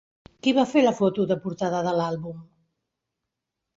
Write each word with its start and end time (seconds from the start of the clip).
Qui 0.45 0.53
va 0.59 0.63
fer 0.69 0.83
la 0.85 0.93
foto 1.01 1.27
de 1.33 1.37
portada 1.45 1.83
de 1.89 1.93
l'àlbum? 1.99 2.43